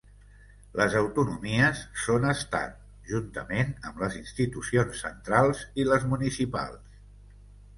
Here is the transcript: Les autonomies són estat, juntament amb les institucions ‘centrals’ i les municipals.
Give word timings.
Les 0.77 0.93
autonomies 0.99 1.81
són 2.05 2.25
estat, 2.31 2.81
juntament 3.11 3.77
amb 3.91 4.01
les 4.05 4.17
institucions 4.23 5.05
‘centrals’ 5.05 5.63
i 5.85 5.87
les 5.91 6.09
municipals. 6.15 6.99